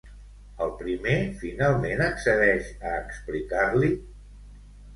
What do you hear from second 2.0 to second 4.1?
accedeix a explicar-li?